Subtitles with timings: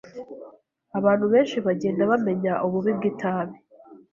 [0.99, 3.55] Abantu benshi bagenda bamenya ububi bwitabi.